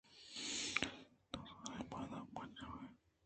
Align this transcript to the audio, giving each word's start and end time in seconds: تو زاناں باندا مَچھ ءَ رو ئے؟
تو 1.31 1.39
زاناں 1.49 1.83
باندا 1.89 2.19
مَچھ 2.33 2.59
ءَ 2.63 2.69
رو 2.71 2.75
ئے؟ 2.81 2.87